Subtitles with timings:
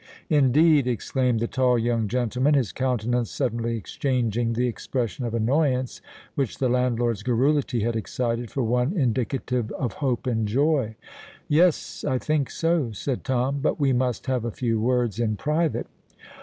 [0.31, 6.01] "Indeed!" exclaimed the tall young gentleman, his countenance suddenly exchanging the expression of annoyance
[6.33, 10.95] which the landlord's garrulity had excited, for one indicative of hope and joy.
[11.47, 13.59] "Yes—I think so," said Tom.
[13.59, 15.85] "But we must have a few words in private."